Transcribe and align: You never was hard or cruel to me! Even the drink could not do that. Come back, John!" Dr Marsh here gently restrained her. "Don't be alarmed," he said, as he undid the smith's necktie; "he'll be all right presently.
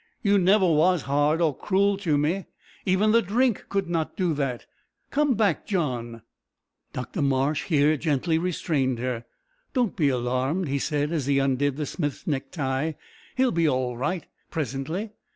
You 0.23 0.39
never 0.39 0.65
was 0.65 1.03
hard 1.03 1.41
or 1.41 1.55
cruel 1.55 1.95
to 1.97 2.17
me! 2.17 2.47
Even 2.87 3.11
the 3.11 3.21
drink 3.21 3.65
could 3.69 3.87
not 3.87 4.17
do 4.17 4.33
that. 4.33 4.65
Come 5.11 5.35
back, 5.35 5.67
John!" 5.67 6.23
Dr 6.91 7.21
Marsh 7.21 7.65
here 7.65 7.95
gently 7.97 8.39
restrained 8.39 8.97
her. 8.97 9.25
"Don't 9.73 9.95
be 9.95 10.09
alarmed," 10.09 10.69
he 10.69 10.79
said, 10.79 11.11
as 11.11 11.27
he 11.27 11.37
undid 11.37 11.77
the 11.77 11.85
smith's 11.85 12.25
necktie; 12.25 12.93
"he'll 13.37 13.51
be 13.51 13.69
all 13.69 13.95
right 13.95 14.25
presently. 14.49 15.11